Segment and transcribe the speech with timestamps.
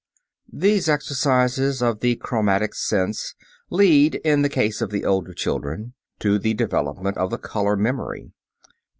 [0.51, 3.35] These exercises of the chromatic sense
[3.69, 8.31] lead, in the case of the older children, to the development of the "color memory."